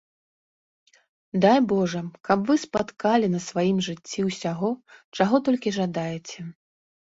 [1.43, 2.01] Дай божа,
[2.31, 4.69] каб вы спаткалі на сваім жыцці ўсяго,
[5.15, 6.39] чаго толькі жадаеце!